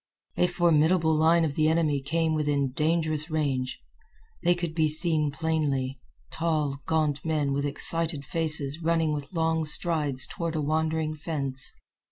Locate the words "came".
2.01-2.33